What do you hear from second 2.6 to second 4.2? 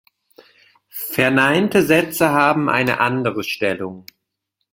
eine andere Stellung.